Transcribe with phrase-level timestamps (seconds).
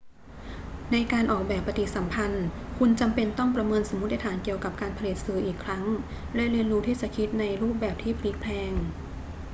[0.91, 5.85] ในการออกแบบปฏิสัมพันธ์ คุณจำเป็นต้องประเมินสมมติฐานเกี่ยวกับการผลิตสื่ออีกครั้ง
[6.35, 8.71] และเรียนรู้ที่จะคิดในรูปแบบที่พลิกแพลง